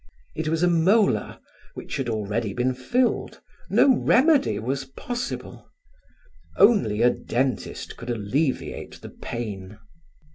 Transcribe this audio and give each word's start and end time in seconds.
It 0.33 0.47
was 0.47 0.63
a 0.63 0.67
molar 0.67 1.37
which 1.75 1.97
had 1.97 2.09
already 2.09 2.53
been 2.55 2.73
filled; 2.73 3.39
no 3.69 3.95
remedy 3.99 4.57
was 4.57 4.83
possible. 4.85 5.69
Only 6.57 7.03
a 7.03 7.11
dentist 7.11 7.97
could 7.97 8.09
alleviate 8.09 9.01
the 9.01 9.09
pain. 9.09 9.77